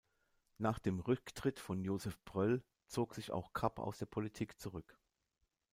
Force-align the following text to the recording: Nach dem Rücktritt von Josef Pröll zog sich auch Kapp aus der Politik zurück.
Nach 0.57 0.79
dem 0.79 0.99
Rücktritt 0.99 1.59
von 1.59 1.83
Josef 1.83 2.17
Pröll 2.25 2.63
zog 2.87 3.13
sich 3.13 3.29
auch 3.29 3.53
Kapp 3.53 3.77
aus 3.77 3.99
der 3.99 4.07
Politik 4.07 4.59
zurück. 4.59 4.97